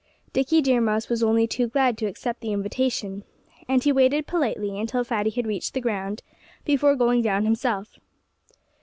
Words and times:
Dickie 0.33 0.61
Deer 0.63 0.81
Mouse 0.81 1.09
was 1.09 1.21
only 1.21 1.45
too 1.45 1.67
glad 1.67 1.95
to 1.99 2.07
accept 2.07 2.41
the 2.41 2.51
invitation. 2.53 3.23
And 3.67 3.83
he 3.83 3.91
waited 3.91 4.25
politely 4.25 4.79
until 4.79 5.03
Fatty 5.03 5.29
had 5.29 5.45
reached 5.45 5.75
the 5.75 5.79
ground, 5.79 6.23
before 6.65 6.95
going 6.95 7.21
down 7.21 7.43
himself. 7.43 7.99